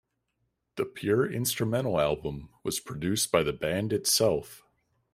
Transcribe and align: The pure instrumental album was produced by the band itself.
The 0.77 0.85
pure 0.85 1.31
instrumental 1.31 1.99
album 2.01 2.49
was 2.63 2.79
produced 2.79 3.31
by 3.31 3.43
the 3.43 3.53
band 3.53 3.93
itself. 3.93 4.63